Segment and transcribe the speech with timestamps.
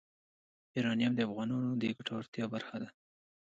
[0.75, 2.89] یورانیم د افغانانو د ګټورتیا برخه ده.